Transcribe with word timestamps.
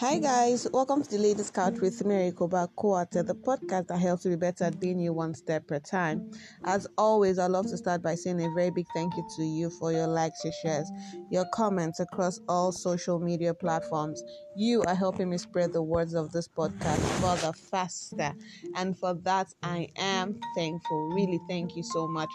Hi 0.00 0.20
guys, 0.20 0.68
welcome 0.72 1.02
to 1.02 1.10
the 1.10 1.18
Ladies 1.18 1.50
Couch 1.50 1.80
with 1.80 2.04
Mary 2.06 2.30
Quarter, 2.30 3.24
the 3.24 3.34
podcast 3.34 3.88
that 3.88 3.98
helps 3.98 4.24
you 4.24 4.30
be 4.30 4.36
better 4.36 4.62
at 4.62 4.78
being 4.78 5.00
you 5.00 5.12
one 5.12 5.34
step 5.34 5.66
per 5.66 5.80
time. 5.80 6.30
As 6.64 6.86
always, 6.96 7.36
I'd 7.36 7.50
love 7.50 7.66
to 7.70 7.76
start 7.76 8.00
by 8.00 8.14
saying 8.14 8.40
a 8.40 8.48
very 8.54 8.70
big 8.70 8.86
thank 8.94 9.16
you 9.16 9.26
to 9.34 9.42
you 9.42 9.70
for 9.70 9.90
your 9.90 10.06
likes, 10.06 10.44
your 10.44 10.52
shares, 10.52 10.88
your 11.30 11.46
comments 11.52 11.98
across 11.98 12.38
all 12.48 12.70
social 12.70 13.18
media 13.18 13.52
platforms. 13.52 14.22
You 14.54 14.84
are 14.84 14.94
helping 14.94 15.30
me 15.30 15.38
spread 15.38 15.72
the 15.72 15.82
words 15.82 16.14
of 16.14 16.30
this 16.30 16.46
podcast 16.46 17.00
further 17.20 17.52
faster, 17.52 18.34
and 18.76 18.96
for 18.96 19.14
that 19.24 19.52
I 19.64 19.88
am 19.96 20.38
thankful. 20.54 21.08
Really, 21.08 21.40
thank 21.48 21.74
you 21.74 21.82
so 21.82 22.06
much. 22.06 22.30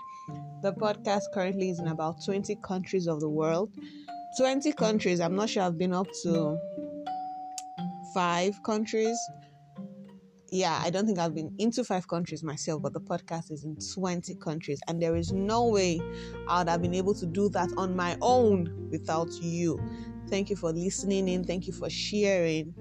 The 0.63 0.73
podcast 0.73 1.31
currently 1.33 1.69
is 1.69 1.79
in 1.79 1.87
about 1.87 2.25
20 2.25 2.57
countries 2.57 3.07
of 3.07 3.21
the 3.21 3.29
world. 3.29 3.71
20 4.35 4.73
countries, 4.73 5.19
I'm 5.21 5.35
not 5.35 5.49
sure 5.49 5.63
I've 5.63 5.77
been 5.77 5.93
up 5.93 6.07
to 6.23 6.59
five 8.13 8.61
countries. 8.63 9.17
Yeah, 10.51 10.79
I 10.83 10.91
don't 10.91 11.07
think 11.07 11.17
I've 11.17 11.33
been 11.33 11.55
into 11.57 11.83
five 11.83 12.07
countries 12.07 12.43
myself, 12.43 12.83
but 12.83 12.93
the 12.93 12.99
podcast 12.99 13.51
is 13.51 13.63
in 13.63 13.75
20 13.95 14.35
countries, 14.35 14.79
and 14.87 15.01
there 15.01 15.15
is 15.15 15.31
no 15.31 15.65
way 15.65 15.99
I 16.47 16.59
would 16.59 16.69
have 16.69 16.81
been 16.81 16.93
able 16.93 17.15
to 17.15 17.25
do 17.25 17.49
that 17.49 17.69
on 17.75 17.95
my 17.95 18.15
own 18.21 18.89
without 18.91 19.31
you. 19.41 19.79
Thank 20.29 20.51
you 20.51 20.55
for 20.55 20.71
listening 20.71 21.27
in. 21.27 21.43
Thank 21.43 21.65
you 21.65 21.73
for 21.73 21.89
sharing. 21.89 22.73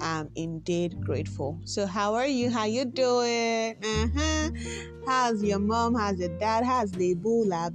I'm 0.00 0.30
indeed 0.36 1.00
grateful. 1.00 1.58
So, 1.64 1.86
how 1.86 2.14
are 2.14 2.26
you? 2.26 2.50
How 2.50 2.66
you 2.66 2.84
doing? 2.84 3.76
Uh-huh. 3.84 4.50
How's 5.04 5.42
your 5.42 5.58
mom? 5.58 5.94
How's 5.94 6.20
your 6.20 6.36
dad? 6.38 6.64
How's 6.64 6.92
the 6.92 7.14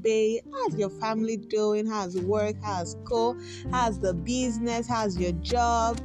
babe? 0.01 0.43
How's 0.53 0.75
your 0.75 0.89
family 0.89 1.37
doing? 1.37 1.85
How's 1.85 2.17
work? 2.21 2.55
How's 2.63 2.91
school? 2.91 3.37
How's 3.71 3.99
the 3.99 4.13
business? 4.13 4.87
How's 4.87 5.17
your 5.17 5.33
job? 5.33 5.99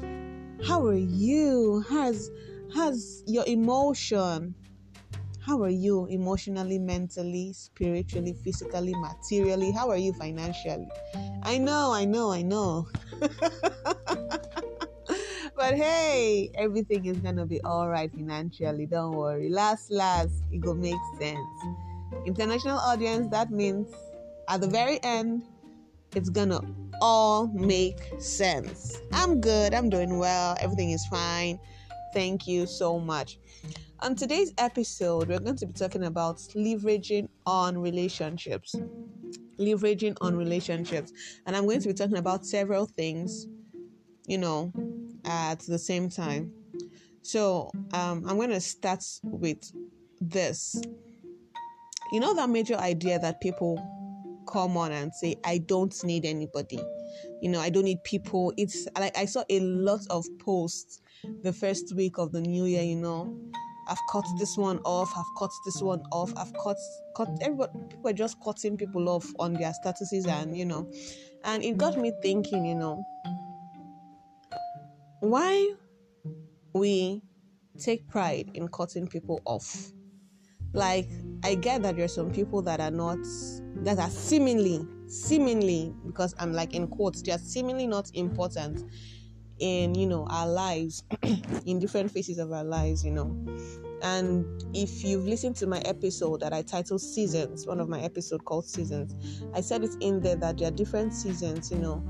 How 0.67 0.85
are 0.87 0.95
you? 0.95 1.85
How's 1.89 2.31
how's 2.75 3.23
your 3.27 3.45
emotion? 3.47 4.55
How 5.41 5.63
are 5.63 5.71
you 5.71 6.07
emotionally, 6.07 6.79
mentally, 6.79 7.53
spiritually, 7.53 8.35
physically, 8.45 8.95
materially? 8.97 9.71
How 9.73 9.89
are 9.89 9.97
you 9.97 10.13
financially? 10.13 10.89
I 11.43 11.59
know, 11.59 11.93
I 11.93 12.05
know, 12.05 12.31
I 12.33 12.43
know. 12.43 12.89
but 15.57 15.75
hey, 15.75 16.51
everything 16.55 17.07
is 17.07 17.19
gonna 17.19 17.47
be 17.47 17.63
all 17.63 17.89
right 17.89 18.11
financially. 18.11 18.87
Don't 18.87 19.17
worry. 19.17 19.49
Last, 19.49 19.91
last, 19.91 20.43
it 20.53 20.63
will 20.65 20.75
make 20.75 21.01
sense. 21.19 21.39
International 22.27 22.79
audience, 22.79 23.29
that 23.31 23.51
means 23.51 23.89
at 24.49 24.61
the 24.61 24.69
very 24.69 25.03
end, 25.03 25.45
it's 26.15 26.29
gonna 26.29 26.61
all 27.01 27.49
make 27.49 27.99
sense. 28.19 28.99
I'm 29.13 29.41
good, 29.41 29.75
I'm 29.75 29.89
doing 29.91 30.19
well, 30.19 30.57
everything 30.61 30.91
is 30.91 31.07
fine. 31.07 31.59
Thank 32.13 32.47
you 32.47 32.67
so 32.67 32.99
much. 32.99 33.39
On 34.01 34.15
today's 34.15 34.53
episode, 34.59 35.29
we're 35.29 35.41
going 35.41 35.57
to 35.57 35.67
be 35.67 35.73
talking 35.73 36.05
about 36.05 36.37
leveraging 36.55 37.29
on 37.47 37.77
relationships. 37.77 38.75
Leveraging 39.59 40.17
on 40.21 40.37
relationships. 40.37 41.13
And 41.47 41.57
I'm 41.57 41.65
going 41.65 41.81
to 41.81 41.89
be 41.89 41.95
talking 41.95 42.19
about 42.19 42.47
several 42.47 42.87
things, 42.87 43.49
you 44.27 44.39
know, 44.39 44.73
at 45.25 45.61
the 45.61 45.79
same 45.79 46.09
time. 46.09 46.53
So 47.23 47.71
um, 47.93 48.25
I'm 48.27 48.37
going 48.37 48.51
to 48.51 48.61
start 48.61 49.05
with 49.25 49.71
this. 50.21 50.81
You 52.13 52.21
know, 52.21 52.35
that 52.35 52.49
major 52.49 52.77
idea 52.77 53.19
that 53.19 53.41
people 53.41 53.77
come 54.49 54.77
on 54.77 54.93
and 54.93 55.15
say, 55.15 55.37
I 55.45 55.59
don't 55.59 55.95
need 56.05 56.25
anybody. 56.25 56.81
You 57.41 57.51
know, 57.51 57.61
I 57.61 57.71
don't 57.71 57.85
need 57.85 58.03
people. 58.05 58.53
It's 58.57 58.89
like 58.99 59.17
I 59.17 59.27
saw 59.27 59.45
a 59.49 59.61
lot 59.61 60.01
of 60.11 60.27
posts 60.39 61.01
the 61.43 61.53
first 61.53 61.95
week 61.95 62.19
of 62.19 62.33
the 62.33 62.41
new 62.41 62.65
year, 62.65 62.83
you 62.83 62.97
know. 62.97 63.37
I've 63.89 63.99
cut 64.11 64.27
this 64.39 64.57
one 64.59 64.81
off, 64.85 65.11
I've 65.17 65.39
cut 65.39 65.51
this 65.65 65.81
one 65.81 66.03
off, 66.13 66.33
I've 66.37 66.53
cut 66.63 66.77
cut 67.17 67.31
everybody 67.41 67.73
people 67.89 68.11
are 68.11 68.13
just 68.13 68.37
cutting 68.45 68.77
people 68.77 69.09
off 69.09 69.27
on 69.39 69.55
their 69.55 69.73
statuses 69.83 70.27
and 70.27 70.57
you 70.57 70.67
know. 70.67 70.91
And 71.45 71.65
it 71.65 71.79
got 71.79 71.97
me 71.97 72.13
thinking, 72.21 72.67
you 72.67 72.75
know, 72.75 73.03
why 75.21 75.73
we 76.75 77.23
take 77.79 78.07
pride 78.09 78.51
in 78.55 78.69
cutting 78.69 79.07
people 79.07 79.41
off. 79.47 79.91
Like 80.75 81.09
I 81.45 81.55
get 81.55 81.83
that 81.83 81.97
there 81.97 82.05
are 82.05 82.09
some 82.09 82.31
people 82.31 82.63
that 82.63 82.81
are 82.81 82.91
not 82.91 83.19
that 83.77 83.99
are 83.99 84.11
seemingly, 84.11 84.87
seemingly, 85.07 85.95
because 86.07 86.35
I'm 86.39 86.53
like 86.53 86.75
in 86.75 86.89
quotes, 86.89 87.23
they 87.23 87.33
are 87.33 87.39
seemingly 87.39 87.87
not 87.87 88.11
important 88.15 88.91
in 89.59 89.95
you 89.95 90.07
know 90.07 90.27
our 90.31 90.49
lives, 90.49 91.05
in 91.67 91.79
different 91.79 92.11
phases 92.11 92.39
of 92.39 92.53
our 92.53 92.65
lives, 92.65 93.05
you 93.05 93.13
know. 93.13 93.37
And 94.03 94.47
if 94.75 95.05
you've 95.05 95.27
listened 95.27 95.57
to 95.57 95.67
my 95.67 95.81
episode 95.81 96.41
that 96.41 96.53
I 96.53 96.63
titled 96.63 97.01
Seasons, 97.01 97.67
one 97.67 97.81
of 97.81 97.89
my 97.89 98.01
episode 98.01 98.45
called 98.45 98.67
Seasons, 98.67 99.43
I 99.55 99.61
said 99.61 99.83
it 99.83 99.97
in 100.01 100.21
there 100.21 100.37
that 100.37 100.59
there 100.59 100.69
are 100.69 100.73
different 100.73 101.13
seasons, 101.13 101.71
you 101.71 101.79
know. 101.79 102.05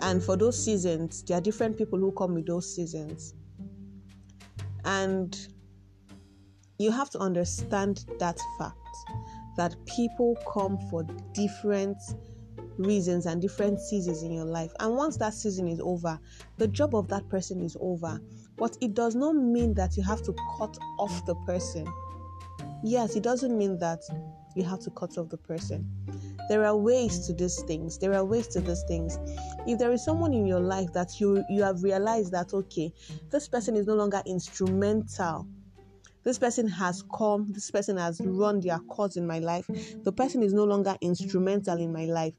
And 0.00 0.22
for 0.22 0.36
those 0.36 0.62
seasons, 0.62 1.22
there 1.22 1.38
are 1.38 1.40
different 1.40 1.78
people 1.78 1.98
who 2.00 2.10
come 2.12 2.34
with 2.34 2.46
those 2.46 2.74
seasons. 2.74 3.34
And 4.84 5.38
you 6.82 6.90
have 6.90 7.10
to 7.10 7.18
understand 7.18 8.04
that 8.18 8.38
fact 8.58 8.76
that 9.56 9.74
people 9.86 10.36
come 10.52 10.78
for 10.90 11.04
different 11.32 11.98
reasons 12.78 13.26
and 13.26 13.40
different 13.40 13.80
seasons 13.80 14.22
in 14.22 14.32
your 14.32 14.44
life. 14.44 14.72
And 14.80 14.96
once 14.96 15.16
that 15.18 15.34
season 15.34 15.68
is 15.68 15.80
over, 15.80 16.18
the 16.58 16.68
job 16.68 16.94
of 16.94 17.08
that 17.08 17.28
person 17.28 17.62
is 17.62 17.76
over. 17.80 18.20
But 18.56 18.76
it 18.80 18.94
does 18.94 19.14
not 19.14 19.34
mean 19.34 19.74
that 19.74 19.96
you 19.96 20.02
have 20.02 20.22
to 20.22 20.34
cut 20.58 20.76
off 20.98 21.24
the 21.26 21.34
person. 21.46 21.86
Yes, 22.82 23.16
it 23.16 23.22
doesn't 23.22 23.56
mean 23.56 23.78
that 23.78 24.00
you 24.54 24.64
have 24.64 24.80
to 24.80 24.90
cut 24.90 25.16
off 25.16 25.28
the 25.28 25.36
person. 25.36 25.88
There 26.48 26.64
are 26.64 26.76
ways 26.76 27.26
to 27.26 27.32
these 27.32 27.62
things. 27.62 27.98
There 27.98 28.14
are 28.14 28.24
ways 28.24 28.48
to 28.48 28.60
these 28.60 28.82
things. 28.88 29.18
If 29.66 29.78
there 29.78 29.92
is 29.92 30.04
someone 30.04 30.34
in 30.34 30.46
your 30.46 30.60
life 30.60 30.92
that 30.92 31.20
you 31.20 31.44
you 31.48 31.62
have 31.62 31.82
realized 31.82 32.32
that 32.32 32.52
okay, 32.52 32.92
this 33.30 33.48
person 33.48 33.76
is 33.76 33.86
no 33.86 33.94
longer 33.94 34.22
instrumental 34.26 35.46
this 36.24 36.38
person 36.38 36.68
has 36.68 37.02
come, 37.14 37.52
this 37.52 37.70
person 37.70 37.96
has 37.96 38.20
run 38.24 38.60
their 38.60 38.78
course 38.78 39.16
in 39.16 39.26
my 39.26 39.38
life, 39.38 39.66
the 40.02 40.12
person 40.12 40.42
is 40.42 40.52
no 40.52 40.64
longer 40.64 40.96
instrumental 41.00 41.78
in 41.78 41.92
my 41.92 42.04
life. 42.06 42.34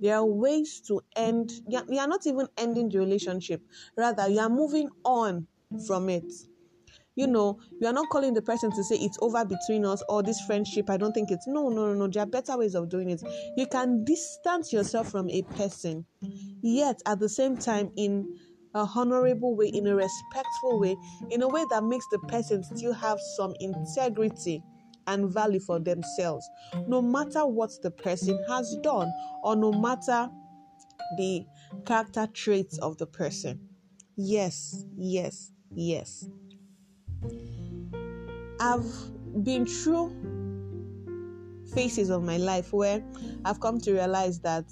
There 0.00 0.14
are 0.16 0.24
ways 0.24 0.80
to 0.88 1.00
end, 1.16 1.50
you 1.68 1.98
are 1.98 2.06
not 2.08 2.26
even 2.26 2.48
ending 2.56 2.88
the 2.88 2.98
relationship, 2.98 3.62
rather, 3.96 4.28
you 4.28 4.40
are 4.40 4.50
moving 4.50 4.90
on 5.04 5.46
from 5.86 6.08
it. 6.08 6.30
You 7.16 7.28
know, 7.28 7.60
you 7.80 7.86
are 7.86 7.92
not 7.92 8.08
calling 8.10 8.34
the 8.34 8.42
person 8.42 8.72
to 8.72 8.82
say 8.82 8.96
it's 8.96 9.18
over 9.20 9.44
between 9.44 9.84
us 9.84 10.02
or 10.08 10.22
this 10.22 10.40
friendship. 10.40 10.90
I 10.90 10.96
don't 10.96 11.12
think 11.12 11.30
it's 11.30 11.46
no, 11.46 11.68
no, 11.68 11.86
no, 11.86 11.94
no. 11.94 12.08
There 12.08 12.24
are 12.24 12.26
better 12.26 12.58
ways 12.58 12.74
of 12.74 12.88
doing 12.88 13.10
it. 13.10 13.22
You 13.56 13.66
can 13.68 14.04
distance 14.04 14.72
yourself 14.72 15.12
from 15.12 15.30
a 15.30 15.42
person, 15.42 16.06
yet 16.60 17.00
at 17.06 17.20
the 17.20 17.28
same 17.28 17.56
time, 17.56 17.92
in 17.96 18.36
a 18.74 18.88
honorable 18.94 19.54
way, 19.54 19.68
in 19.68 19.86
a 19.86 19.94
respectful 19.94 20.80
way, 20.80 20.96
in 21.30 21.42
a 21.42 21.48
way 21.48 21.64
that 21.70 21.84
makes 21.84 22.06
the 22.10 22.18
person 22.20 22.62
still 22.62 22.92
have 22.92 23.18
some 23.36 23.54
integrity 23.60 24.62
and 25.06 25.30
value 25.30 25.60
for 25.60 25.78
themselves, 25.78 26.48
no 26.86 27.00
matter 27.02 27.46
what 27.46 27.70
the 27.82 27.90
person 27.90 28.42
has 28.48 28.76
done 28.82 29.12
or 29.42 29.54
no 29.54 29.70
matter 29.72 30.30
the 31.16 31.46
character 31.84 32.26
traits 32.32 32.78
of 32.78 32.96
the 32.98 33.06
person. 33.06 33.60
Yes, 34.16 34.86
yes, 34.96 35.52
yes. 35.74 36.28
I've 38.60 38.86
been 39.44 39.66
through 39.66 40.10
phases 41.74 42.08
of 42.10 42.22
my 42.22 42.36
life 42.36 42.72
where 42.72 43.02
I've 43.44 43.60
come 43.60 43.80
to 43.80 43.92
realize 43.92 44.40
that 44.40 44.64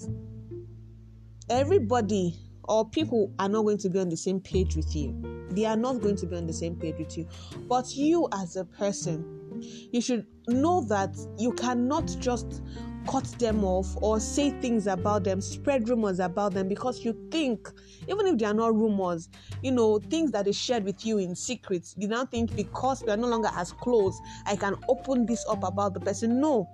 everybody 1.49 2.35
or 2.65 2.89
people 2.89 3.31
are 3.39 3.49
not 3.49 3.63
going 3.63 3.77
to 3.79 3.89
be 3.89 3.99
on 3.99 4.09
the 4.09 4.17
same 4.17 4.39
page 4.39 4.75
with 4.75 4.95
you. 4.95 5.47
They 5.51 5.65
are 5.65 5.75
not 5.75 6.01
going 6.01 6.15
to 6.17 6.25
be 6.25 6.35
on 6.35 6.47
the 6.47 6.53
same 6.53 6.75
page 6.75 6.95
with 6.97 7.17
you. 7.17 7.27
But 7.67 7.95
you, 7.95 8.27
as 8.33 8.55
a 8.55 8.65
person, 8.65 9.59
you 9.91 10.01
should 10.01 10.25
know 10.47 10.83
that 10.85 11.15
you 11.37 11.53
cannot 11.53 12.07
just 12.19 12.61
cut 13.07 13.25
them 13.39 13.63
off 13.63 13.95
or 14.01 14.19
say 14.19 14.51
things 14.61 14.87
about 14.87 15.23
them, 15.23 15.41
spread 15.41 15.89
rumors 15.89 16.19
about 16.19 16.53
them 16.53 16.67
because 16.67 17.03
you 17.03 17.15
think, 17.31 17.69
even 18.07 18.25
if 18.27 18.37
they 18.37 18.45
are 18.45 18.53
not 18.53 18.73
rumors, 18.73 19.29
you 19.61 19.71
know, 19.71 19.99
things 19.99 20.31
that 20.31 20.45
they 20.45 20.51
shared 20.51 20.83
with 20.83 21.05
you 21.05 21.17
in 21.17 21.35
secret, 21.35 21.93
you 21.97 22.07
now 22.07 22.25
think 22.25 22.55
because 22.55 23.03
we 23.03 23.11
are 23.11 23.17
no 23.17 23.27
longer 23.27 23.49
as 23.55 23.71
close, 23.73 24.19
I 24.45 24.55
can 24.55 24.75
open 24.87 25.25
this 25.25 25.45
up 25.49 25.63
about 25.63 25.93
the 25.93 25.99
person. 25.99 26.39
No, 26.39 26.69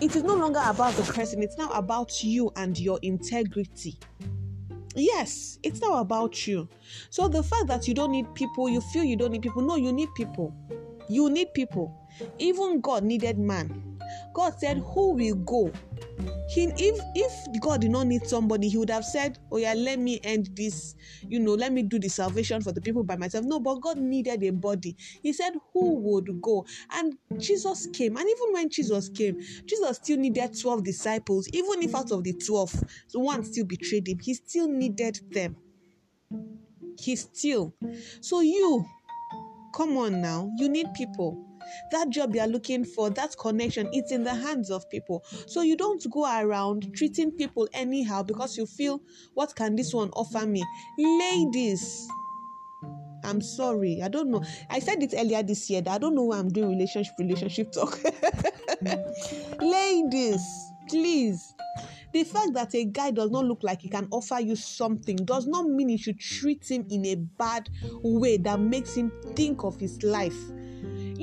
it 0.00 0.14
is 0.14 0.22
no 0.22 0.34
longer 0.34 0.60
about 0.64 0.94
the 0.94 1.10
person, 1.12 1.42
it's 1.42 1.56
now 1.56 1.70
about 1.70 2.22
you 2.22 2.52
and 2.56 2.78
your 2.78 2.98
integrity. 3.02 3.98
Yes, 4.94 5.58
it's 5.62 5.80
now 5.80 6.00
about 6.00 6.46
you. 6.46 6.68
So 7.10 7.28
the 7.28 7.42
fact 7.42 7.66
that 7.68 7.88
you 7.88 7.94
don't 7.94 8.10
need 8.12 8.34
people, 8.34 8.68
you 8.68 8.80
feel 8.80 9.04
you 9.04 9.16
don't 9.16 9.32
need 9.32 9.42
people. 9.42 9.62
No, 9.62 9.76
you 9.76 9.92
need 9.92 10.08
people. 10.14 10.54
You 11.08 11.30
need 11.30 11.54
people. 11.54 11.98
Even 12.38 12.80
God 12.80 13.02
needed 13.02 13.38
man. 13.38 13.98
God 14.34 14.58
said, 14.58 14.78
Who 14.78 15.12
will 15.12 15.36
go? 15.36 15.72
He 16.52 16.64
if 16.76 17.00
if 17.14 17.60
god 17.60 17.80
did 17.80 17.90
not 17.90 18.06
need 18.06 18.26
somebody 18.26 18.68
he 18.68 18.76
would 18.76 18.90
have 18.90 19.04
said 19.04 19.38
oh 19.50 19.56
yeah 19.56 19.72
let 19.74 19.98
me 19.98 20.20
end 20.22 20.50
this 20.54 20.94
you 21.22 21.40
know 21.40 21.54
let 21.54 21.72
me 21.72 21.82
do 21.82 21.98
the 21.98 22.08
salvation 22.08 22.60
for 22.60 22.72
the 22.72 22.80
people 22.80 23.02
by 23.02 23.16
myself. 23.16 23.44
No 23.44 23.58
but 23.60 23.76
god 23.76 23.96
needed 23.98 24.42
a 24.42 24.50
body. 24.50 24.96
He 25.22 25.32
said 25.32 25.54
who 25.72 25.94
would 26.00 26.42
go? 26.42 26.66
And 26.90 27.14
jesus 27.38 27.86
came. 27.92 28.16
And 28.16 28.28
even 28.28 28.52
when 28.52 28.68
jesus 28.68 29.08
came 29.08 29.40
jesus 29.64 29.96
still 29.96 30.18
needed 30.18 30.58
12 30.60 30.84
disciples. 30.84 31.48
Even 31.52 31.82
if 31.82 31.94
out 31.94 32.10
of 32.10 32.24
the 32.24 32.34
12 32.34 32.84
one 33.14 33.44
still 33.44 33.64
betrayed 33.64 34.08
him 34.08 34.18
he 34.20 34.34
still 34.34 34.68
needed 34.68 35.20
them. 35.30 35.56
He 36.98 37.16
still. 37.16 37.74
So 38.20 38.40
you 38.40 38.84
come 39.74 39.96
on 39.96 40.20
now. 40.20 40.50
You 40.58 40.68
need 40.68 40.92
people 40.94 41.51
that 41.90 42.10
job 42.10 42.34
you're 42.34 42.46
looking 42.46 42.84
for, 42.84 43.10
that 43.10 43.36
connection, 43.38 43.88
it's 43.92 44.12
in 44.12 44.24
the 44.24 44.34
hands 44.34 44.70
of 44.70 44.88
people. 44.90 45.24
So 45.46 45.62
you 45.62 45.76
don't 45.76 46.04
go 46.10 46.24
around 46.24 46.94
treating 46.94 47.30
people 47.32 47.68
anyhow 47.72 48.22
because 48.22 48.56
you 48.56 48.66
feel, 48.66 49.00
what 49.34 49.54
can 49.54 49.76
this 49.76 49.92
one 49.94 50.10
offer 50.10 50.46
me? 50.46 50.64
Ladies, 50.98 52.08
I'm 53.24 53.40
sorry. 53.40 54.00
I 54.02 54.08
don't 54.08 54.30
know. 54.30 54.42
I 54.70 54.78
said 54.78 55.02
it 55.02 55.14
earlier 55.16 55.42
this 55.42 55.70
year 55.70 55.80
that 55.82 55.90
I 55.90 55.98
don't 55.98 56.14
know 56.14 56.24
why 56.24 56.38
I'm 56.38 56.48
doing 56.48 56.70
relationship 56.70 57.14
relationship 57.18 57.72
talk. 57.72 57.98
Ladies, 59.60 60.42
please. 60.88 61.54
The 62.12 62.24
fact 62.24 62.52
that 62.54 62.74
a 62.74 62.84
guy 62.84 63.10
does 63.10 63.30
not 63.30 63.46
look 63.46 63.62
like 63.62 63.80
he 63.80 63.88
can 63.88 64.06
offer 64.10 64.38
you 64.38 64.54
something 64.54 65.16
does 65.16 65.46
not 65.46 65.66
mean 65.66 65.88
you 65.88 65.98
should 65.98 66.20
treat 66.20 66.70
him 66.70 66.86
in 66.90 67.06
a 67.06 67.14
bad 67.14 67.70
way 68.02 68.36
that 68.36 68.60
makes 68.60 68.94
him 68.94 69.10
think 69.34 69.64
of 69.64 69.80
his 69.80 70.02
life 70.02 70.36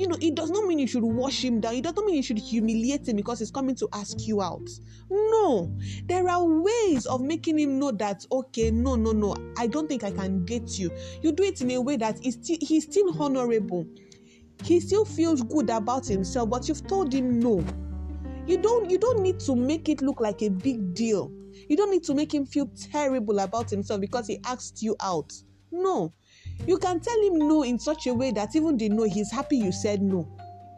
you 0.00 0.08
know, 0.08 0.16
it 0.18 0.34
does 0.34 0.50
not 0.50 0.66
mean 0.66 0.78
you 0.78 0.86
should 0.86 1.02
wash 1.02 1.44
him 1.44 1.60
down. 1.60 1.74
It 1.74 1.84
does 1.84 1.94
not 1.94 2.06
mean 2.06 2.14
you 2.14 2.22
should 2.22 2.38
humiliate 2.38 3.06
him 3.06 3.16
because 3.16 3.38
he's 3.38 3.50
coming 3.50 3.74
to 3.76 3.88
ask 3.92 4.26
you 4.26 4.40
out. 4.40 4.66
No, 5.10 5.76
there 6.06 6.26
are 6.26 6.42
ways 6.42 7.04
of 7.04 7.20
making 7.20 7.58
him 7.58 7.78
know 7.78 7.90
that, 7.92 8.24
okay, 8.32 8.70
no, 8.70 8.94
no, 8.94 9.12
no, 9.12 9.36
I 9.58 9.66
don't 9.66 9.88
think 9.88 10.02
I 10.02 10.10
can 10.10 10.46
date 10.46 10.78
you. 10.78 10.90
You 11.20 11.32
do 11.32 11.42
it 11.42 11.60
in 11.60 11.70
a 11.72 11.80
way 11.82 11.96
that 11.96 12.18
he's 12.22 12.36
still, 12.36 12.56
he's 12.62 12.84
still 12.84 13.22
honorable. 13.22 13.86
He 14.64 14.80
still 14.80 15.04
feels 15.04 15.42
good 15.42 15.68
about 15.68 16.06
himself, 16.06 16.48
but 16.48 16.66
you've 16.66 16.86
told 16.86 17.12
him 17.12 17.38
no. 17.38 17.62
You 18.46 18.56
don't 18.56 18.88
you 18.90 18.96
don't 18.98 19.20
need 19.20 19.38
to 19.40 19.54
make 19.54 19.90
it 19.90 20.00
look 20.00 20.18
like 20.20 20.40
a 20.40 20.48
big 20.48 20.94
deal. 20.94 21.30
You 21.68 21.76
don't 21.76 21.90
need 21.90 22.04
to 22.04 22.14
make 22.14 22.32
him 22.32 22.46
feel 22.46 22.70
terrible 22.90 23.38
about 23.40 23.68
himself 23.68 24.00
because 24.00 24.26
he 24.26 24.40
asked 24.46 24.80
you 24.80 24.96
out. 25.00 25.30
No, 25.70 26.14
you 26.66 26.78
can 26.78 27.00
tell 27.00 27.20
him 27.22 27.38
no 27.38 27.62
in 27.62 27.78
such 27.78 28.06
a 28.06 28.14
way 28.14 28.30
that 28.32 28.54
even 28.54 28.76
they 28.76 28.88
know 28.88 29.04
he's 29.04 29.30
happy 29.30 29.56
you 29.56 29.72
said 29.72 30.02
no. 30.02 30.28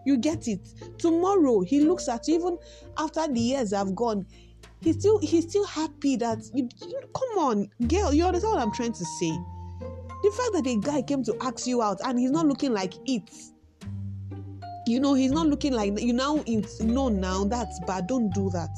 You 0.04 0.16
get 0.16 0.48
it. 0.48 0.68
Tomorrow 0.98 1.60
he 1.60 1.80
looks 1.80 2.08
at 2.08 2.26
you, 2.26 2.34
even 2.34 2.58
after 2.98 3.26
the 3.28 3.40
years 3.40 3.72
have 3.72 3.94
gone. 3.94 4.26
He's 4.80 4.98
still 4.98 5.18
he's 5.18 5.48
still 5.48 5.64
happy 5.64 6.16
that 6.16 6.38
you, 6.54 6.68
you 6.88 7.00
come 7.14 7.38
on, 7.38 7.68
girl. 7.86 8.12
You 8.12 8.24
understand 8.24 8.54
what 8.54 8.62
I'm 8.62 8.72
trying 8.72 8.92
to 8.92 9.04
say? 9.04 9.30
The 10.22 10.30
fact 10.30 10.64
that 10.64 10.66
a 10.66 10.76
guy 10.80 11.02
came 11.02 11.22
to 11.24 11.36
ask 11.40 11.66
you 11.66 11.82
out 11.82 12.00
and 12.04 12.18
he's 12.18 12.30
not 12.30 12.46
looking 12.46 12.72
like 12.72 12.94
it. 13.06 13.30
You 14.86 14.98
know, 14.98 15.14
he's 15.14 15.30
not 15.30 15.46
looking 15.46 15.72
like 15.72 16.00
you 16.00 16.12
now. 16.12 16.42
It's 16.46 16.80
no 16.80 17.08
now. 17.08 17.44
That's 17.44 17.78
bad. 17.86 18.08
Don't 18.08 18.32
do 18.34 18.50
that. 18.50 18.70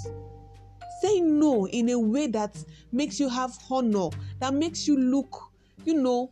Say 1.01 1.21
no 1.21 1.67
in 1.69 1.89
a 1.91 1.99
way 1.99 2.27
that 2.29 2.57
makes 2.93 3.19
you 3.19 3.29
have 3.29 3.53
honor, 3.71 4.09
that 4.41 4.55
makes 4.55 4.87
you 4.87 4.99
look, 4.99 5.51
you 5.85 5.95
know, 5.95 6.31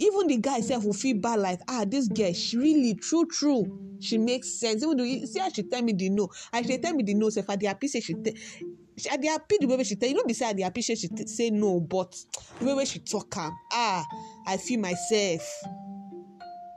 even 0.00 0.26
the 0.26 0.38
guy 0.38 0.60
self 0.60 0.84
will 0.84 0.92
feel 0.94 1.18
bad 1.18 1.38
like 1.40 1.60
ah 1.68 1.84
this 1.86 2.08
girl 2.08 2.32
she 2.32 2.56
really 2.56 2.94
true 2.94 3.26
true. 3.26 3.86
She 4.02 4.16
makes 4.16 4.58
sense. 4.58 4.82
Even 4.82 4.96
though 4.96 5.04
you 5.04 5.26
see 5.26 5.38
how 5.40 5.50
she 5.50 5.62
tell 5.62 5.82
me 5.82 5.92
the 5.92 6.08
no 6.08 6.30
and 6.54 6.66
she 6.66 6.78
tell 6.78 6.94
me 6.94 7.02
the 7.04 7.12
no 7.14 7.28
sef 7.28 7.48
i 7.50 7.56
dey 7.56 7.66
happy 7.66 7.86
say 7.86 8.00
she 8.00 8.14
tell 8.14 8.32
i 9.12 9.16
dey 9.18 9.28
happy 9.28 9.58
the 9.60 9.66
way 9.66 9.76
wey 9.76 9.84
she 9.84 9.96
tell 9.96 10.08
you 10.08 10.14
no 10.14 10.24
be 10.24 10.32
say 10.32 10.46
i 10.46 10.52
dey 10.54 10.62
happy 10.62 10.80
say 10.80 10.94
she 10.94 11.08
say 11.26 11.50
no 11.50 11.80
but 11.80 12.16
the 12.58 12.64
way 12.64 12.74
wey 12.74 12.84
she 12.86 12.98
talk 13.00 13.36
am 13.36 13.52
ah 13.72 14.04
i 14.46 14.56
feel 14.56 14.80
myself. 14.80 15.42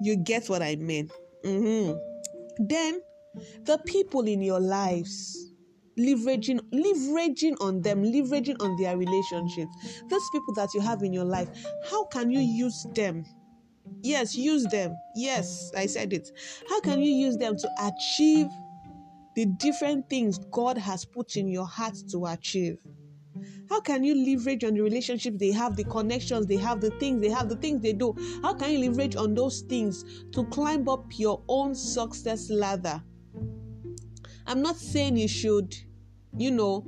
You 0.01 0.17
get 0.17 0.47
what 0.49 0.61
i 0.61 0.75
mean? 0.75 1.09
Mm-hmm. 1.45 1.97
then 2.67 3.01
the 3.63 3.77
people 3.85 4.21
in 4.27 4.41
your 4.41 4.59
lives 4.59 5.52
leveraging 5.97 6.59
leveraging 6.71 7.55
on 7.61 7.81
them 7.81 8.03
leveraging 8.03 8.55
on 8.61 8.75
their 8.77 8.97
relationships 8.97 10.01
those 10.09 10.27
people 10.31 10.53
that 10.53 10.73
you 10.73 10.81
have 10.81 11.03
in 11.03 11.13
your 11.13 11.25
life 11.25 11.49
how 11.89 12.05
can 12.05 12.31
you 12.31 12.39
use 12.39 12.85
them? 12.95 13.25
Yes 14.01 14.35
use 14.35 14.65
them. 14.65 14.97
Yes 15.15 15.71
i 15.75 15.85
said 15.85 16.13
it. 16.13 16.29
How 16.69 16.81
can 16.81 17.01
you 17.01 17.11
use 17.13 17.37
them 17.37 17.55
to 17.57 17.69
achieve 17.81 18.47
the 19.35 19.45
different 19.45 20.09
things 20.09 20.37
god 20.51 20.77
has 20.77 21.05
put 21.05 21.35
in 21.35 21.47
your 21.47 21.65
heart 21.65 21.95
to 22.11 22.25
achieve? 22.25 22.77
How 23.69 23.81
can 23.81 24.03
you 24.03 24.15
leverage 24.15 24.63
on 24.63 24.75
the 24.75 24.81
relationships 24.81 25.37
they 25.39 25.51
have 25.51 25.75
the 25.75 25.83
connections 25.85 26.45
they 26.45 26.57
have 26.57 26.81
the 26.81 26.91
things 26.91 27.21
they 27.21 27.29
have 27.29 27.49
the 27.49 27.55
things 27.55 27.81
they 27.81 27.93
do? 27.93 28.15
How 28.41 28.53
can 28.53 28.71
you 28.71 28.79
leverage 28.89 29.15
on 29.15 29.33
those 29.33 29.61
things 29.61 30.03
to 30.33 30.45
climb 30.45 30.87
up 30.87 31.05
your 31.17 31.43
own 31.47 31.73
success 31.73 32.49
ladder 32.49 33.01
I'm 34.47 34.61
not 34.61 34.75
saying 34.75 35.17
you 35.17 35.27
should, 35.27 35.75
you 36.37 36.51
know, 36.51 36.85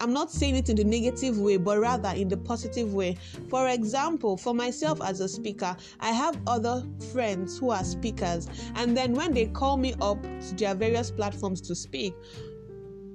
I'm 0.00 0.12
not 0.12 0.32
saying 0.32 0.56
it 0.56 0.68
in 0.68 0.74
the 0.74 0.84
negative 0.84 1.38
way, 1.38 1.58
but 1.58 1.78
rather 1.78 2.08
in 2.08 2.28
the 2.28 2.36
positive 2.36 2.92
way. 2.92 3.16
For 3.48 3.68
example, 3.68 4.36
for 4.36 4.52
myself 4.52 5.00
as 5.00 5.20
a 5.20 5.28
speaker, 5.28 5.76
I 6.00 6.10
have 6.10 6.40
other 6.48 6.84
friends 7.12 7.58
who 7.58 7.70
are 7.70 7.84
speakers, 7.84 8.48
and 8.74 8.96
then 8.96 9.14
when 9.14 9.32
they 9.32 9.46
call 9.46 9.76
me 9.76 9.94
up 10.00 10.20
to 10.22 10.54
their 10.56 10.74
various 10.74 11.12
platforms 11.12 11.60
to 11.62 11.76
speak, 11.76 12.14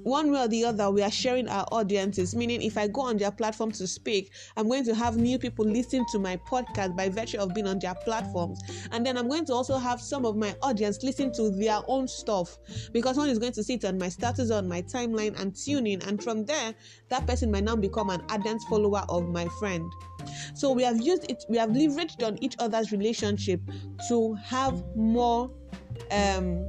one 0.07 0.31
way 0.31 0.39
or 0.39 0.47
the 0.47 0.63
other, 0.63 0.89
we 0.89 1.03
are 1.03 1.11
sharing 1.11 1.49
our 1.49 1.65
audiences. 1.71 2.35
Meaning, 2.35 2.61
if 2.61 2.77
I 2.77 2.87
go 2.87 3.01
on 3.01 3.17
their 3.17 3.31
platform 3.31 3.71
to 3.73 3.85
speak, 3.85 4.31
I'm 4.55 4.67
going 4.67 4.85
to 4.85 4.95
have 4.95 5.17
new 5.17 5.37
people 5.37 5.65
listen 5.65 6.05
to 6.11 6.19
my 6.19 6.37
podcast 6.49 6.95
by 6.95 7.09
virtue 7.09 7.37
of 7.37 7.53
being 7.53 7.67
on 7.67 7.79
their 7.79 7.93
platforms. 7.93 8.59
And 8.91 9.05
then 9.05 9.17
I'm 9.17 9.27
going 9.27 9.45
to 9.45 9.53
also 9.53 9.77
have 9.77 9.99
some 9.99 10.25
of 10.25 10.37
my 10.37 10.55
audience 10.61 11.03
listen 11.03 11.31
to 11.33 11.51
their 11.51 11.81
own 11.87 12.07
stuff 12.07 12.57
because 12.93 13.17
one 13.17 13.29
is 13.29 13.37
going 13.37 13.51
to 13.53 13.63
see 13.63 13.75
it 13.75 13.85
on 13.85 13.97
my 13.97 14.09
status, 14.09 14.49
on 14.49 14.67
my 14.67 14.81
timeline, 14.81 15.39
and 15.39 15.55
tune 15.55 15.85
in. 15.85 16.01
And 16.03 16.23
from 16.23 16.45
there, 16.45 16.73
that 17.09 17.27
person 17.27 17.51
might 17.51 17.65
now 17.65 17.75
become 17.75 18.09
an 18.09 18.21
ardent 18.29 18.61
follower 18.69 19.03
of 19.09 19.27
my 19.27 19.47
friend. 19.59 19.91
So 20.55 20.71
we 20.71 20.83
have 20.83 21.01
used 21.01 21.29
it, 21.29 21.43
we 21.49 21.57
have 21.57 21.71
leveraged 21.71 22.25
on 22.25 22.41
each 22.41 22.55
other's 22.59 22.91
relationship 22.91 23.61
to 24.07 24.33
have 24.35 24.83
more 24.95 25.51
um, 26.11 26.65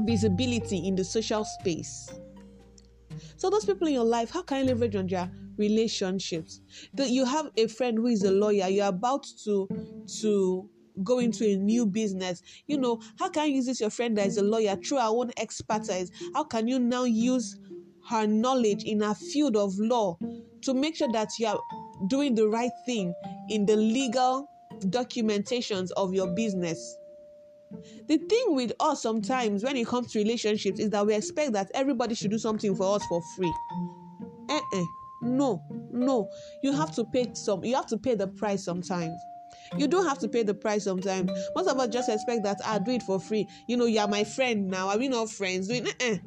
visibility 0.00 0.86
in 0.86 0.94
the 0.96 1.04
social 1.04 1.44
space. 1.44 2.08
So 3.36 3.50
those 3.50 3.64
people 3.64 3.86
in 3.88 3.94
your 3.94 4.04
life, 4.04 4.30
how 4.30 4.42
can 4.42 4.60
you 4.60 4.64
leverage 4.66 4.96
on 4.96 5.06
their 5.06 5.30
relationships? 5.56 6.60
That 6.94 7.10
you 7.10 7.24
have 7.24 7.50
a 7.56 7.66
friend 7.66 7.98
who 7.98 8.06
is 8.06 8.24
a 8.24 8.30
lawyer, 8.30 8.68
you're 8.68 8.86
about 8.86 9.26
to 9.44 9.68
to 10.20 10.70
go 11.02 11.18
into 11.18 11.44
a 11.44 11.56
new 11.56 11.86
business. 11.86 12.42
You 12.66 12.78
know, 12.78 13.00
how 13.18 13.28
can 13.30 13.48
you 13.48 13.56
use 13.56 13.66
this 13.66 13.80
your 13.80 13.90
friend 13.90 14.16
that 14.18 14.26
is 14.26 14.36
a 14.36 14.42
lawyer 14.42 14.76
through 14.76 14.98
our 14.98 15.14
own 15.14 15.30
expertise? 15.36 16.10
How 16.34 16.44
can 16.44 16.66
you 16.68 16.78
now 16.78 17.04
use 17.04 17.58
her 18.08 18.26
knowledge 18.26 18.84
in 18.84 19.02
a 19.02 19.14
field 19.14 19.56
of 19.56 19.78
law 19.78 20.18
to 20.62 20.74
make 20.74 20.96
sure 20.96 21.12
that 21.12 21.30
you 21.38 21.46
are 21.46 21.60
doing 22.08 22.34
the 22.34 22.48
right 22.48 22.72
thing 22.86 23.14
in 23.48 23.66
the 23.66 23.76
legal 23.76 24.48
documentations 24.80 25.90
of 25.96 26.14
your 26.14 26.34
business? 26.34 26.96
The 28.06 28.18
thing 28.18 28.54
with 28.54 28.72
us 28.80 29.02
sometimes 29.02 29.62
when 29.62 29.76
it 29.76 29.86
comes 29.86 30.12
to 30.12 30.18
relationships 30.18 30.80
is 30.80 30.90
that 30.90 31.06
we 31.06 31.14
expect 31.14 31.52
that 31.52 31.70
everybody 31.74 32.14
should 32.14 32.30
do 32.30 32.38
something 32.38 32.74
for 32.74 32.96
us 32.96 33.04
for 33.06 33.20
free. 33.36 33.52
Eh-eh. 34.48 34.84
No, 35.22 35.62
no. 35.90 36.30
You 36.62 36.72
have 36.72 36.94
to 36.94 37.04
pay 37.04 37.34
some 37.34 37.64
you 37.64 37.74
have 37.74 37.86
to 37.86 37.98
pay 37.98 38.14
the 38.14 38.28
price 38.28 38.64
sometimes. 38.64 39.20
You 39.76 39.86
don't 39.86 40.06
have 40.06 40.18
to 40.20 40.28
pay 40.28 40.42
the 40.42 40.54
price 40.54 40.84
sometimes. 40.84 41.30
Most 41.54 41.68
of 41.68 41.78
us 41.78 41.88
just 41.88 42.08
expect 42.08 42.42
that 42.44 42.60
I 42.64 42.76
ah, 42.76 42.78
do 42.78 42.92
it 42.92 43.02
for 43.02 43.20
free. 43.20 43.46
You 43.66 43.76
know, 43.76 43.84
you 43.84 44.00
are 44.00 44.08
my 44.08 44.24
friend 44.24 44.68
now. 44.68 44.88
Are 44.88 44.98
we 44.98 45.08
not 45.08 45.28
friends? 45.30 45.68
Doing 45.68 45.88
eh 46.00 46.18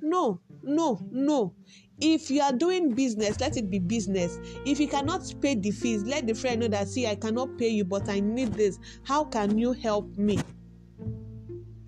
No, 0.00 0.40
no, 0.62 1.00
no. 1.10 1.54
If 1.98 2.30
you 2.30 2.42
are 2.42 2.52
doing 2.52 2.94
business, 2.94 3.40
let 3.40 3.56
it 3.56 3.70
be 3.70 3.78
business. 3.78 4.38
If 4.64 4.78
you 4.78 4.88
cannot 4.88 5.22
pay 5.40 5.54
the 5.54 5.70
fees, 5.70 6.04
let 6.04 6.26
the 6.26 6.34
friend 6.34 6.60
know 6.60 6.68
that 6.68 6.88
see, 6.88 7.06
I 7.06 7.14
cannot 7.14 7.56
pay 7.58 7.68
you, 7.68 7.84
but 7.84 8.08
I 8.08 8.20
need 8.20 8.52
this. 8.54 8.78
How 9.04 9.24
can 9.24 9.58
you 9.58 9.72
help 9.72 10.16
me? 10.16 10.38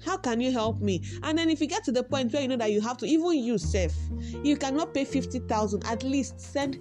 How 0.08 0.16
can 0.16 0.40
you 0.40 0.50
help 0.50 0.80
me? 0.80 1.02
And 1.22 1.36
then 1.36 1.50
if 1.50 1.60
you 1.60 1.66
get 1.66 1.84
to 1.84 1.92
the 1.92 2.02
point 2.02 2.32
where 2.32 2.40
you 2.40 2.48
know 2.48 2.56
that 2.56 2.72
you 2.72 2.80
have 2.80 2.96
to 2.98 3.06
even 3.06 3.32
use 3.32 3.62
safe 3.70 3.94
you 4.42 4.56
cannot 4.56 4.94
pay 4.94 5.04
50000 5.04 5.84
at 5.86 6.02
least 6.02 6.40
send 6.40 6.78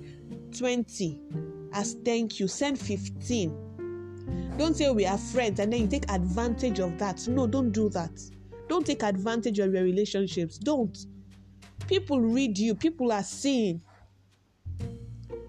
20 0.57 1.19
as 1.73 1.97
thank 2.05 2.39
you. 2.39 2.47
Send 2.47 2.79
15 2.79 3.67
don't 4.57 4.75
say 4.75 4.89
we 4.89 5.05
are 5.05 5.19
friends 5.19 5.59
and 5.59 5.71
then 5.71 5.81
you 5.81 5.87
take 5.87 6.09
advantage 6.11 6.79
of 6.79 6.97
that. 6.97 7.27
No 7.27 7.45
don't 7.45 7.71
do 7.71 7.89
that. 7.89 8.19
Don't 8.67 8.85
take 8.85 9.03
advantage 9.03 9.59
of 9.59 9.71
your 9.71 9.83
relationships. 9.83 10.57
Don't. 10.57 10.97
People 11.87 12.19
read 12.19 12.57
you. 12.57 12.73
People 12.73 13.11
are 13.11 13.23
seeing 13.23 13.81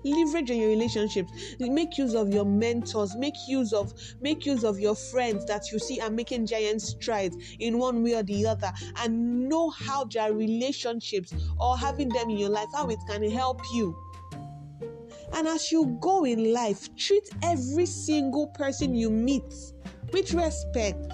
leverage 0.08 0.50
on 0.50 0.56
your 0.56 0.68
relationships 0.68 1.32
make 1.60 1.98
use 1.98 2.14
of 2.14 2.32
your 2.32 2.44
mentors 2.44 3.16
make 3.16 3.34
use 3.46 3.72
of 3.72 3.92
make 4.20 4.46
use 4.46 4.64
of 4.64 4.78
your 4.80 4.94
friends 4.94 5.44
that 5.46 5.70
you 5.70 5.78
see 5.78 6.00
are 6.00 6.10
making 6.10 6.46
giant 6.46 6.80
strides 6.80 7.36
in 7.58 7.78
one 7.78 8.02
way 8.02 8.14
or 8.14 8.22
the 8.22 8.46
other 8.46 8.72
and 8.96 9.48
know 9.48 9.70
how 9.70 10.04
their 10.04 10.32
relationships 10.32 11.34
or 11.58 11.76
having 11.76 12.08
them 12.08 12.30
in 12.30 12.38
your 12.38 12.50
life 12.50 12.68
how 12.74 12.88
it 12.88 12.98
can 13.08 13.28
help 13.30 13.60
you. 13.74 13.96
And 15.34 15.46
as 15.46 15.70
you 15.70 15.98
go 16.00 16.24
in 16.24 16.52
life 16.52 16.94
treat 16.96 17.28
every 17.42 17.86
single 17.86 18.48
person 18.48 18.94
you 18.94 19.10
meet 19.10 19.52
with 20.12 20.32
respect 20.32 21.12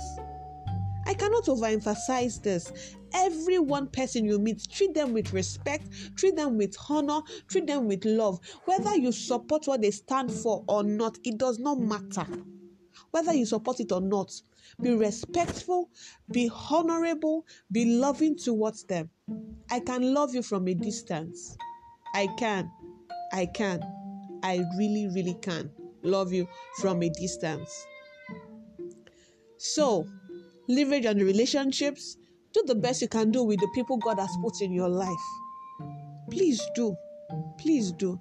I 1.07 1.15
cannot 1.15 1.45
overemphasize 1.45 2.43
this 2.43 2.97
every 3.15 3.59
one 3.59 3.87
person 3.89 4.25
you 4.25 4.39
meet, 4.39 4.69
treat 4.71 4.93
them 4.93 5.13
with 5.13 5.33
respect, 5.33 5.89
treat 6.17 6.37
them 6.37 6.59
with 6.59 6.77
honor, 6.89 7.21
treat 7.49 7.67
them 7.67 7.87
with 7.87 8.05
love. 8.05 8.41
Whether 8.65 8.97
you 8.97 9.13
support 9.13 9.67
what 9.67 9.81
they 9.83 9.93
stand 9.93 10.33
for 10.33 10.65
or 10.69 10.83
not, 10.83 11.19
it 11.25 11.39
does 11.39 11.59
not 11.59 11.79
matter. 11.79 12.27
Whether 13.13 13.33
you 13.33 13.47
support 13.47 13.81
it 13.81 13.93
or 13.93 14.01
not, 14.01 14.33
be 14.81 14.93
respectful, 14.95 15.91
be 16.31 16.51
honorable, 16.71 17.47
be 17.71 17.85
loving 17.85 18.37
towards 18.37 18.85
them. 18.85 19.09
I 19.71 19.81
can 19.81 20.13
love 20.13 20.35
you 20.35 20.43
from 20.43 20.67
a 20.67 20.75
distance. 20.75 21.57
I 22.15 22.29
can. 22.39 22.71
I 23.33 23.47
can. 23.47 23.81
I 24.43 24.65
really, 24.77 25.09
really 25.09 25.35
can 25.41 25.71
love 26.03 26.33
you 26.33 26.49
from 26.81 27.03
a 27.03 27.09
distance. 27.09 27.87
So, 29.57 30.07
leverage 30.69 31.07
on 31.07 31.19
relationships, 31.19 32.17
do 32.53 32.63
the 32.67 32.75
best 32.75 33.03
you 33.03 33.09
can 33.09 33.31
do 33.31 33.43
with 33.43 33.61
the 33.61 33.69
people 33.75 33.97
God 33.99 34.19
has 34.19 34.31
put 34.43 34.61
in 34.61 34.73
your 34.73 34.89
life. 34.89 35.09
Please 36.31 36.63
do. 36.75 36.97
Please 37.59 37.93
do. 37.93 38.19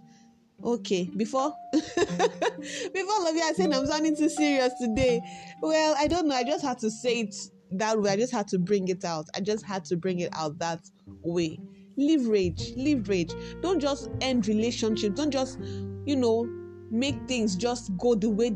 Okay, 0.63 1.09
before 1.17 1.53
before 1.73 3.19
love 3.19 3.35
you, 3.35 3.43
I 3.43 3.53
said 3.53 3.73
I'm 3.73 3.85
sounding 3.85 4.15
too 4.15 4.29
serious 4.29 4.71
today. 4.79 5.21
Well, 5.61 5.93
I 5.97 6.07
don't 6.07 6.27
know. 6.27 6.35
I 6.35 6.43
just 6.43 6.63
had 6.63 6.79
to 6.79 6.89
say 6.89 7.21
it 7.21 7.35
that 7.71 7.99
way. 7.99 8.11
I 8.11 8.15
just 8.15 8.31
had 8.31 8.47
to 8.49 8.59
bring 8.59 8.87
it 8.87 9.03
out. 9.03 9.25
I 9.35 9.41
just 9.41 9.65
had 9.65 9.83
to 9.85 9.97
bring 9.97 10.19
it 10.19 10.29
out 10.33 10.57
that 10.59 10.79
way. 11.21 11.59
Leverage, 11.97 12.73
leverage. 12.77 13.33
Don't 13.61 13.79
just 13.79 14.09
end 14.21 14.47
relationships. 14.47 15.15
Don't 15.15 15.31
just, 15.31 15.59
you 16.05 16.15
know, 16.15 16.47
make 16.89 17.27
things 17.27 17.55
just 17.55 17.95
go 17.97 18.15
the 18.15 18.29
way 18.29 18.55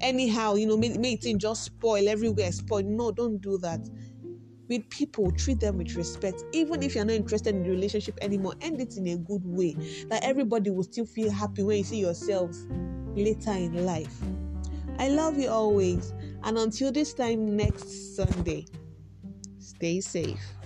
anyhow. 0.00 0.54
You 0.54 0.66
know, 0.66 0.76
make, 0.76 0.98
make 0.98 1.22
things 1.22 1.42
just 1.42 1.64
spoil 1.64 2.08
everywhere. 2.08 2.52
Spoil. 2.52 2.82
No, 2.84 3.12
don't 3.12 3.40
do 3.40 3.58
that 3.58 3.88
with 4.68 4.88
people, 4.90 5.30
treat 5.32 5.60
them 5.60 5.78
with 5.78 5.94
respect. 5.96 6.44
Even 6.52 6.82
if 6.82 6.94
you're 6.94 7.04
not 7.04 7.14
interested 7.14 7.54
in 7.54 7.62
the 7.62 7.70
relationship 7.70 8.18
anymore, 8.20 8.54
end 8.60 8.80
it 8.80 8.96
in 8.96 9.06
a 9.08 9.16
good 9.16 9.42
way 9.44 9.74
that 10.08 10.22
everybody 10.22 10.70
will 10.70 10.82
still 10.82 11.06
feel 11.06 11.30
happy 11.30 11.62
when 11.62 11.78
you 11.78 11.84
see 11.84 12.00
yourself 12.00 12.54
later 13.14 13.52
in 13.52 13.86
life. 13.86 14.14
I 14.98 15.08
love 15.08 15.38
you 15.38 15.48
always. 15.48 16.12
And 16.42 16.58
until 16.58 16.92
this 16.92 17.14
time 17.14 17.56
next 17.56 18.16
Sunday, 18.16 18.66
stay 19.58 20.00
safe. 20.00 20.57